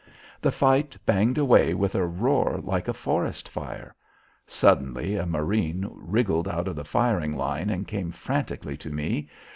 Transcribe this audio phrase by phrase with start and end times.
[0.41, 3.95] The fight banged away with a roar like a forest fire.
[4.47, 9.29] Suddenly a marine wriggled out of the firing line and came frantically to me.